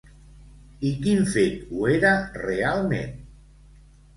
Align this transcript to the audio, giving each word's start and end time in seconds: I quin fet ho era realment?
I 0.91 0.93
quin 1.03 1.21
fet 1.35 1.61
ho 1.73 1.85
era 1.97 2.15
realment? 2.47 3.13